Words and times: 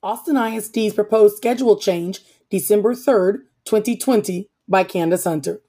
Austin 0.00 0.36
ISD's 0.36 0.94
proposed 0.94 1.36
schedule 1.36 1.76
change, 1.76 2.20
December 2.50 2.94
3rd, 2.94 3.38
2020, 3.64 4.48
by 4.68 4.84
Candace 4.84 5.24
Hunter. 5.24 5.60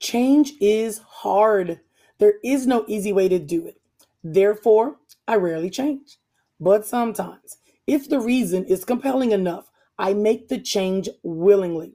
Change 0.00 0.54
is 0.60 0.98
hard. 0.98 1.80
There 2.18 2.34
is 2.42 2.66
no 2.66 2.84
easy 2.88 3.12
way 3.12 3.28
to 3.28 3.38
do 3.38 3.64
it. 3.64 3.80
Therefore, 4.24 4.96
I 5.28 5.36
rarely 5.36 5.70
change. 5.70 6.18
But 6.58 6.84
sometimes, 6.84 7.58
if 7.86 8.08
the 8.08 8.18
reason 8.18 8.64
is 8.64 8.84
compelling 8.84 9.30
enough, 9.30 9.70
I 9.96 10.14
make 10.14 10.48
the 10.48 10.58
change 10.58 11.08
willingly. 11.22 11.94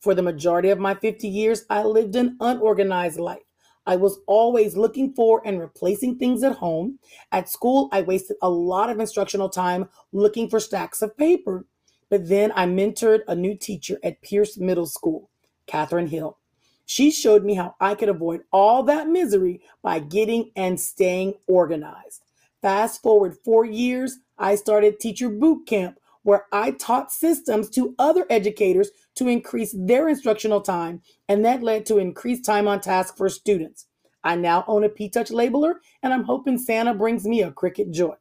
For 0.00 0.14
the 0.14 0.22
majority 0.22 0.70
of 0.70 0.78
my 0.78 0.94
50 0.94 1.28
years, 1.28 1.64
I 1.68 1.82
lived 1.82 2.16
an 2.16 2.38
unorganized 2.40 3.20
life. 3.20 3.42
I 3.86 3.96
was 3.96 4.18
always 4.26 4.76
looking 4.76 5.12
for 5.12 5.42
and 5.44 5.60
replacing 5.60 6.18
things 6.18 6.42
at 6.42 6.56
home. 6.56 6.98
At 7.32 7.50
school, 7.50 7.88
I 7.92 8.02
wasted 8.02 8.36
a 8.40 8.48
lot 8.48 8.90
of 8.90 9.00
instructional 9.00 9.48
time 9.48 9.88
looking 10.12 10.48
for 10.48 10.60
stacks 10.60 11.02
of 11.02 11.16
paper. 11.16 11.66
But 12.10 12.28
then 12.28 12.52
I 12.54 12.66
mentored 12.66 13.20
a 13.28 13.34
new 13.34 13.56
teacher 13.56 13.98
at 14.02 14.22
Pierce 14.22 14.56
Middle 14.56 14.86
School, 14.86 15.30
Catherine 15.66 16.06
Hill. 16.06 16.38
She 16.86 17.10
showed 17.10 17.44
me 17.44 17.54
how 17.54 17.74
I 17.80 17.94
could 17.94 18.08
avoid 18.08 18.42
all 18.52 18.82
that 18.84 19.08
misery 19.08 19.62
by 19.82 20.00
getting 20.00 20.50
and 20.54 20.78
staying 20.78 21.34
organized. 21.46 22.22
Fast 22.60 23.02
forward 23.02 23.36
four 23.44 23.64
years, 23.64 24.18
I 24.38 24.54
started 24.54 25.00
Teacher 25.00 25.28
Boot 25.28 25.66
Camp, 25.66 25.98
where 26.24 26.46
I 26.52 26.72
taught 26.72 27.12
systems 27.12 27.70
to 27.70 27.94
other 27.98 28.26
educators 28.28 28.90
to 29.14 29.28
increase 29.28 29.74
their 29.78 30.08
instructional 30.08 30.60
time, 30.60 31.00
and 31.28 31.44
that 31.44 31.62
led 31.62 31.86
to 31.86 31.98
increased 31.98 32.44
time 32.44 32.66
on 32.66 32.80
task 32.80 33.16
for 33.16 33.28
students. 33.28 33.86
I 34.24 34.34
now 34.34 34.64
own 34.66 34.84
a 34.84 34.88
P-Touch 34.88 35.28
labeler, 35.30 35.74
and 36.02 36.12
I'm 36.12 36.24
hoping 36.24 36.58
Santa 36.58 36.94
brings 36.94 37.24
me 37.24 37.42
a 37.42 37.52
Cricut 37.52 37.92
Joy. 37.92 38.14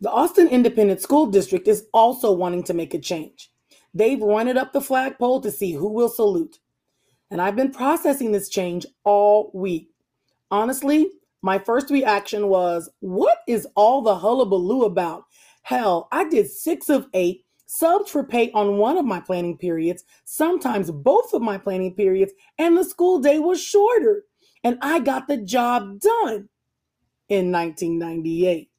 The 0.00 0.10
Austin 0.10 0.48
Independent 0.48 1.00
School 1.00 1.26
District 1.26 1.66
is 1.66 1.86
also 1.94 2.30
wanting 2.30 2.62
to 2.64 2.74
make 2.74 2.92
a 2.92 2.98
change. 2.98 3.50
They've 3.94 4.20
run 4.20 4.48
it 4.48 4.58
up 4.58 4.72
the 4.72 4.82
flagpole 4.82 5.40
to 5.40 5.50
see 5.50 5.72
who 5.72 5.88
will 5.88 6.10
salute. 6.10 6.58
And 7.30 7.40
I've 7.40 7.56
been 7.56 7.70
processing 7.70 8.32
this 8.32 8.50
change 8.50 8.84
all 9.04 9.50
week. 9.54 9.88
Honestly, 10.50 11.10
my 11.42 11.58
first 11.58 11.90
reaction 11.90 12.48
was, 12.48 12.90
What 13.00 13.38
is 13.48 13.66
all 13.76 14.02
the 14.02 14.16
hullabaloo 14.16 14.84
about? 14.84 15.24
Hell, 15.64 16.08
I 16.12 16.28
did 16.28 16.50
six 16.50 16.90
of 16.90 17.06
eight, 17.14 17.46
subbed 17.66 18.08
for 18.08 18.22
pay 18.22 18.50
on 18.52 18.76
one 18.76 18.98
of 18.98 19.06
my 19.06 19.18
planning 19.18 19.56
periods, 19.56 20.04
sometimes 20.26 20.90
both 20.90 21.32
of 21.32 21.40
my 21.40 21.56
planning 21.56 21.94
periods, 21.94 22.34
and 22.58 22.76
the 22.76 22.84
school 22.84 23.18
day 23.18 23.38
was 23.38 23.62
shorter. 23.62 24.24
And 24.62 24.78
I 24.82 25.00
got 25.00 25.26
the 25.26 25.38
job 25.38 26.00
done 26.00 26.50
in 27.30 27.50
1998 27.50 28.70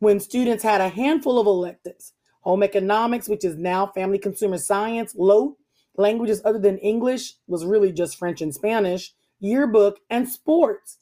when 0.00 0.18
students 0.18 0.64
had 0.64 0.80
a 0.80 0.88
handful 0.88 1.38
of 1.38 1.46
electives 1.46 2.12
home 2.40 2.62
economics, 2.64 3.28
which 3.28 3.44
is 3.44 3.56
now 3.56 3.86
family 3.86 4.18
consumer 4.18 4.58
science, 4.58 5.14
LOTE, 5.16 5.56
languages 5.96 6.42
other 6.44 6.58
than 6.58 6.78
English 6.78 7.34
was 7.46 7.64
really 7.64 7.92
just 7.92 8.16
French 8.16 8.40
and 8.40 8.54
Spanish, 8.54 9.12
yearbook, 9.38 9.98
and 10.08 10.28
sports. 10.28 10.98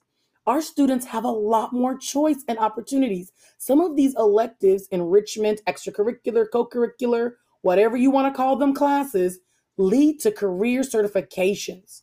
Our 0.48 0.62
students 0.62 1.04
have 1.04 1.24
a 1.24 1.30
lot 1.30 1.74
more 1.74 1.98
choice 1.98 2.42
and 2.48 2.58
opportunities. 2.58 3.32
Some 3.58 3.82
of 3.82 3.96
these 3.96 4.14
electives, 4.16 4.88
enrichment, 4.90 5.60
extracurricular, 5.66 6.46
co 6.50 6.64
curricular, 6.64 7.32
whatever 7.60 7.98
you 7.98 8.10
want 8.10 8.32
to 8.32 8.36
call 8.36 8.56
them 8.56 8.72
classes, 8.72 9.40
lead 9.76 10.20
to 10.20 10.32
career 10.32 10.80
certifications. 10.80 12.00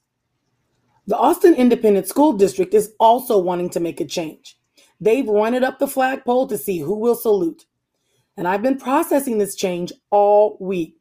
The 1.08 1.18
Austin 1.18 1.56
Independent 1.56 2.08
School 2.08 2.34
District 2.34 2.72
is 2.76 2.94
also 3.00 3.40
wanting 3.40 3.72
to 3.72 3.80
make 3.80 4.00
a 4.00 4.06
change. 4.06 4.59
They've 5.02 5.28
run 5.28 5.56
it 5.56 5.64
up 5.64 5.80
the 5.80 5.88
flagpole 5.88 6.46
to 6.46 6.58
see 6.59 6.78
who 6.78 7.00
will 7.00 7.16
salute. 7.16 7.66
And 8.38 8.48
I've 8.48 8.62
been 8.62 8.78
processing 8.78 9.40
this 9.40 9.56
change 9.56 9.92
all 10.12 10.58
week. 10.62 10.98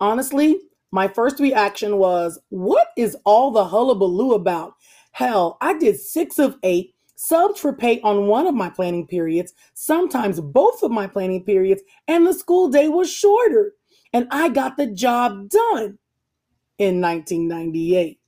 Honestly, 0.00 0.58
my 0.90 1.06
first 1.06 1.38
reaction 1.38 1.98
was, 1.98 2.38
What 2.48 2.88
is 2.96 3.14
all 3.26 3.50
the 3.50 3.66
hullabaloo 3.66 4.32
about? 4.32 4.72
Hell, 5.18 5.58
I 5.60 5.76
did 5.76 5.98
six 5.98 6.38
of 6.38 6.58
eight, 6.62 6.94
subbed 7.16 7.58
for 7.58 7.72
pay 7.72 8.00
on 8.02 8.28
one 8.28 8.46
of 8.46 8.54
my 8.54 8.70
planning 8.70 9.04
periods, 9.04 9.52
sometimes 9.74 10.40
both 10.40 10.84
of 10.84 10.92
my 10.92 11.08
planning 11.08 11.42
periods, 11.42 11.82
and 12.06 12.24
the 12.24 12.32
school 12.32 12.68
day 12.68 12.86
was 12.86 13.10
shorter. 13.10 13.72
And 14.12 14.28
I 14.30 14.48
got 14.48 14.76
the 14.76 14.86
job 14.86 15.48
done 15.48 15.98
in 16.78 17.00
1998 17.00 18.20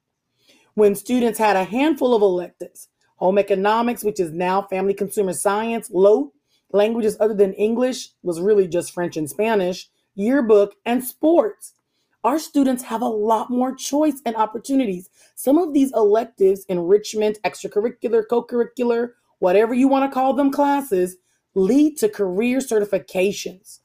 when 0.75 0.97
students 0.97 1.39
had 1.39 1.55
a 1.55 1.62
handful 1.62 2.12
of 2.12 2.23
electives 2.23 2.89
home 3.19 3.39
economics, 3.39 4.03
which 4.03 4.19
is 4.19 4.33
now 4.33 4.62
family 4.62 4.93
consumer 4.93 5.33
science, 5.33 5.93
LOTE 5.93 6.33
languages 6.72 7.17
other 7.21 7.34
than 7.34 7.53
English 7.53 8.09
was 8.25 8.41
really 8.41 8.67
just 8.67 8.91
French 8.91 9.17
and 9.17 9.31
Spanish, 9.31 9.89
yearbook, 10.17 10.75
and 10.84 11.05
sports. 11.05 11.75
Our 12.23 12.39
students 12.39 12.83
have 12.85 13.01
a 13.01 13.07
lot 13.07 13.51
more 13.51 13.75
choice 13.75 14.21
and 14.27 14.37
opportunities. 14.37 15.09
Some 15.37 15.57
of 15.57 15.73
these 15.73 15.93
electives, 15.95 16.65
enrichment, 16.67 17.39
extracurricular, 17.45 18.25
co 18.29 18.45
curricular, 18.45 19.13
whatever 19.39 19.73
you 19.73 19.89
want 19.89 20.11
to 20.11 20.15
call 20.15 20.35
them 20.35 20.53
classes, 20.53 21.17
lead 21.55 21.97
to 21.99 22.09
career 22.09 22.59
certifications. 22.59 23.81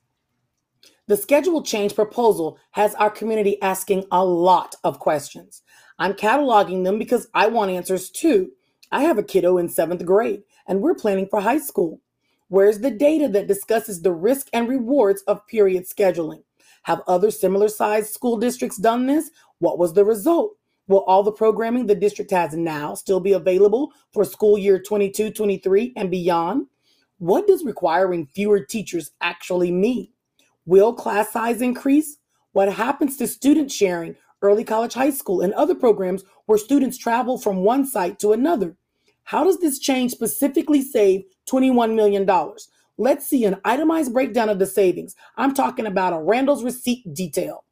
The 1.08 1.16
schedule 1.16 1.64
change 1.64 1.96
proposal 1.96 2.58
has 2.72 2.94
our 2.96 3.10
community 3.10 3.62
asking 3.62 4.06
a 4.12 4.26
lot 4.26 4.76
of 4.84 5.00
questions. 5.00 5.62
I'm 5.98 6.14
cataloging 6.14 6.84
them 6.84 7.00
because 7.00 7.28
I 7.34 7.48
want 7.48 7.72
answers 7.72 8.10
too. 8.10 8.52
I 8.92 9.04
have 9.04 9.18
a 9.18 9.24
kiddo 9.24 9.58
in 9.58 9.70
seventh 9.70 10.04
grade, 10.04 10.44
and 10.68 10.82
we're 10.82 10.96
planning 10.96 11.28
for 11.30 11.40
high 11.40 11.60
school. 11.60 12.02
Where's 12.50 12.80
the 12.80 12.92
data 12.92 13.28
that 13.30 13.48
discusses 13.48 14.02
the 14.02 14.12
risk 14.12 14.48
and 14.52 14.68
rewards 14.68 15.22
of 15.24 15.48
period 15.48 15.86
scheduling? 15.86 16.44
Have 16.86 17.02
other 17.08 17.32
similar 17.32 17.68
sized 17.68 18.14
school 18.14 18.38
districts 18.38 18.78
done 18.78 19.08
this? 19.08 19.32
What 19.60 19.80
was 19.80 19.94
the 19.94 20.06
result? 20.06 20.56
Will 20.88 21.04
all 21.06 21.24
the 21.24 21.32
programming 21.32 21.88
the 21.88 21.96
district 21.96 22.30
has 22.32 22.54
now 22.54 22.94
still 22.94 23.20
be 23.20 23.34
available 23.34 23.92
for 24.14 24.24
school 24.24 24.58
year 24.58 24.80
22 24.80 25.32
23 25.32 25.94
and 25.96 26.12
beyond? 26.12 26.68
What 27.18 27.48
does 27.48 27.66
requiring 27.66 28.28
fewer 28.28 28.60
teachers 28.60 29.12
actually 29.22 29.72
mean? 29.72 30.10
Will 30.66 30.94
class 30.94 31.32
size 31.32 31.62
increase? 31.62 32.18
What 32.52 32.72
happens 32.72 33.18
to 33.18 33.28
student 33.28 33.72
sharing 33.72 34.16
early 34.44 34.64
college, 34.64 34.94
high 34.94 35.10
school, 35.10 35.42
and 35.42 35.54
other 35.54 35.76
programs 35.76 36.24
where 36.46 36.58
students 36.58 36.98
travel 36.98 37.38
from 37.38 37.58
one 37.58 37.86
site 37.86 38.20
to 38.20 38.32
another. 38.32 38.76
How 39.24 39.44
does 39.44 39.60
this 39.60 39.80
change 39.80 40.12
specifically 40.12 40.84
save 40.84 41.24
$21 41.50 41.96
million? 41.96 42.28
Let's 42.98 43.28
see 43.28 43.44
an 43.46 43.58
itemized 43.66 44.14
breakdown 44.14 44.50
of 44.50 44.60
the 44.60 44.66
savings. 44.66 45.16
I'm 45.36 45.54
talking 45.54 45.86
about 45.86 46.14
a 46.14 46.20
Randall's 46.20 46.64
receipt 46.64 47.14
detail. 47.14 47.66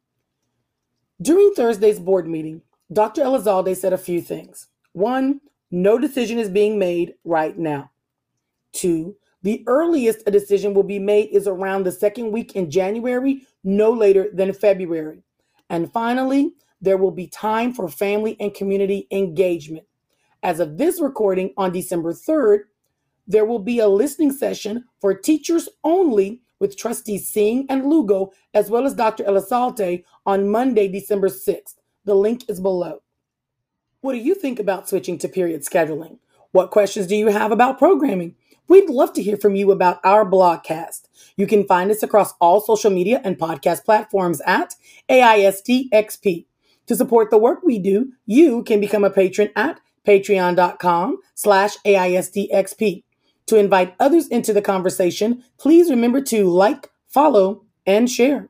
During 1.22 1.54
Thursday's 1.54 1.98
board 1.98 2.28
meeting, 2.28 2.60
Dr. 2.92 3.22
Elizalde 3.22 3.74
said 3.76 3.92
a 3.92 3.98
few 3.98 4.20
things. 4.20 4.68
One, 4.92 5.40
no 5.70 5.98
decision 5.98 6.38
is 6.38 6.50
being 6.50 6.78
made 6.78 7.14
right 7.24 7.56
now. 7.56 7.90
Two, 8.72 9.16
the 9.42 9.62
earliest 9.66 10.22
a 10.26 10.30
decision 10.30 10.74
will 10.74 10.82
be 10.82 10.98
made 10.98 11.30
is 11.30 11.46
around 11.46 11.84
the 11.84 11.92
second 11.92 12.30
week 12.30 12.56
in 12.56 12.70
January, 12.70 13.42
no 13.62 13.90
later 13.90 14.28
than 14.32 14.52
February. 14.52 15.22
And 15.70 15.92
finally, 15.92 16.52
there 16.80 16.96
will 16.96 17.10
be 17.10 17.26
time 17.26 17.72
for 17.72 17.88
family 17.88 18.36
and 18.40 18.54
community 18.54 19.06
engagement. 19.10 19.86
As 20.42 20.60
of 20.60 20.76
this 20.76 21.00
recording 21.00 21.52
on 21.56 21.72
December 21.72 22.12
3rd, 22.12 22.60
there 23.26 23.44
will 23.44 23.58
be 23.58 23.78
a 23.78 23.88
listening 23.88 24.32
session 24.32 24.84
for 25.00 25.14
teachers 25.14 25.68
only 25.82 26.42
with 26.60 26.76
trustees 26.76 27.28
Singh 27.28 27.66
and 27.68 27.86
Lugo, 27.86 28.32
as 28.52 28.70
well 28.70 28.86
as 28.86 28.94
Dr. 28.94 29.24
Elizalde 29.24 30.04
on 30.24 30.48
Monday, 30.48 30.88
December 30.88 31.28
6th. 31.28 31.74
The 32.04 32.14
link 32.14 32.48
is 32.48 32.60
below. 32.60 33.02
What 34.00 34.12
do 34.12 34.18
you 34.18 34.34
think 34.34 34.58
about 34.58 34.88
switching 34.88 35.18
to 35.18 35.28
period 35.28 35.62
scheduling? 35.62 36.18
What 36.52 36.70
questions 36.70 37.06
do 37.06 37.16
you 37.16 37.28
have 37.28 37.52
about 37.52 37.78
programming? 37.78 38.34
We'd 38.68 38.88
love 38.88 39.12
to 39.14 39.22
hear 39.22 39.36
from 39.36 39.56
you 39.56 39.70
about 39.72 40.00
our 40.04 40.24
blogcast. 40.24 41.08
You 41.36 41.46
can 41.46 41.66
find 41.66 41.90
us 41.90 42.02
across 42.02 42.34
all 42.40 42.60
social 42.60 42.90
media 42.90 43.20
and 43.24 43.38
podcast 43.38 43.84
platforms 43.84 44.40
at 44.46 44.74
AISDXP. 45.10 46.46
To 46.86 46.96
support 46.96 47.30
the 47.30 47.38
work 47.38 47.62
we 47.62 47.78
do, 47.78 48.12
you 48.26 48.62
can 48.62 48.80
become 48.80 49.04
a 49.04 49.10
patron 49.10 49.50
at 49.56 49.80
patreon.com 50.06 51.18
slash 51.34 51.76
AISDXP. 51.84 53.04
To 53.48 53.56
invite 53.58 53.94
others 54.00 54.28
into 54.28 54.52
the 54.52 54.62
conversation, 54.62 55.44
please 55.58 55.90
remember 55.90 56.20
to 56.22 56.48
like, 56.48 56.90
follow, 57.08 57.64
and 57.86 58.10
share. 58.10 58.48